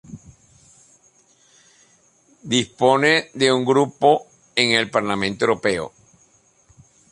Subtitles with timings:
[2.53, 5.93] Dispone de un grupo en el Parlamento Europeo.